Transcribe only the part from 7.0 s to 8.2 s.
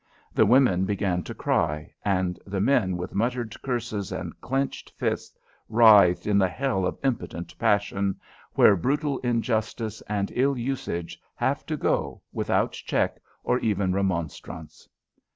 impotent passion,